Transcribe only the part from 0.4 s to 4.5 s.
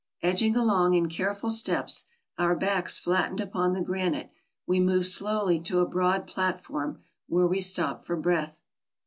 along in careful steps, our backs flattened upon the granite,